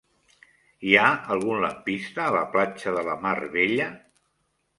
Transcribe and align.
Hi 0.91 0.95
ha 1.01 1.09
algun 1.35 1.61
lampista 1.65 2.25
a 2.25 2.33
la 2.37 2.41
platja 2.57 2.95
de 2.97 3.05
la 3.11 3.19
Mar 3.27 3.37
Bella? 3.59 3.93